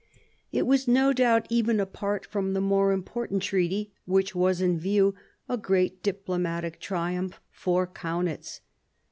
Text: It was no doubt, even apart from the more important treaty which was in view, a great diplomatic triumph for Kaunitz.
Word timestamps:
It 0.51 0.65
was 0.65 0.87
no 0.87 1.13
doubt, 1.13 1.45
even 1.51 1.79
apart 1.79 2.25
from 2.25 2.53
the 2.53 2.59
more 2.59 2.91
important 2.91 3.43
treaty 3.43 3.93
which 4.05 4.33
was 4.33 4.59
in 4.59 4.79
view, 4.79 5.13
a 5.47 5.57
great 5.57 6.01
diplomatic 6.01 6.79
triumph 6.79 7.39
for 7.51 7.85
Kaunitz. 7.85 8.61